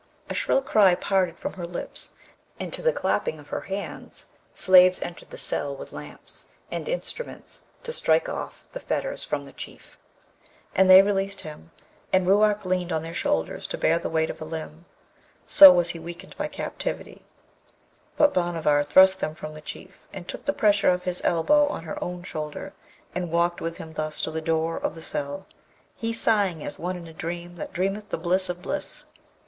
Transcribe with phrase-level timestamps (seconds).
[0.31, 2.13] A shrill cry parted from her lips,
[2.59, 7.65] and to the clapping of her hands slaves entered the cell with lamps, and instruments
[7.83, 9.99] to strike off the fetters from the Chief;
[10.73, 11.69] and they released him,
[12.11, 14.85] and Ruark leaned on their shoulders to bear the weight of a limb,
[15.45, 17.23] so was he weakened by captivity;
[18.17, 21.83] but Bhanavar thrust them from the Chief, and took the pressure of his elbow on
[21.83, 22.73] her own shoulder,
[23.13, 25.45] and walked with him thus to the door of the cell,
[25.95, 29.05] he sighing as one in a dream that dreameth the bliss of bliss.